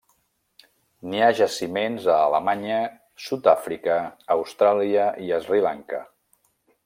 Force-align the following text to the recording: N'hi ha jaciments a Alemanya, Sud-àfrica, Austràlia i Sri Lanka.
N'hi 1.09 1.19
ha 1.25 1.35
jaciments 1.39 2.07
a 2.13 2.15
Alemanya, 2.29 2.79
Sud-àfrica, 3.27 3.99
Austràlia 4.37 5.07
i 5.27 5.31
Sri 5.47 5.65
Lanka. 5.69 6.03